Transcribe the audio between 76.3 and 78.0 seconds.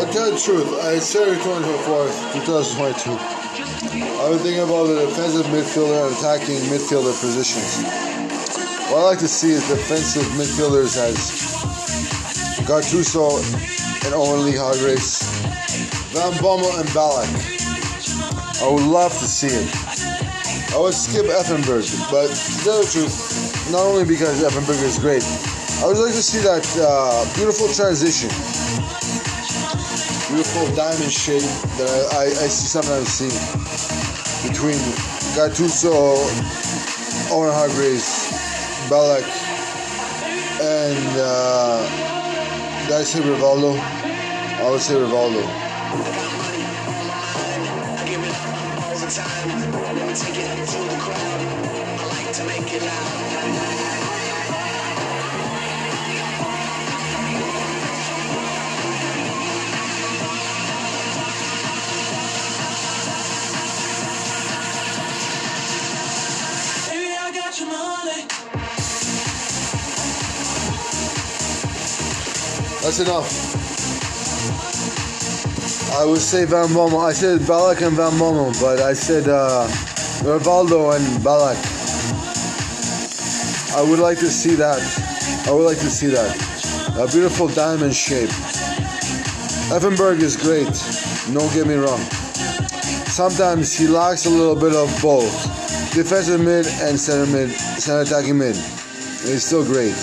Van Bommel. I said Ballack and